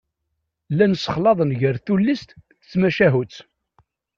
[0.71, 2.37] Llan ssexlaḍen gar tullist d
[2.71, 3.35] tmacahut.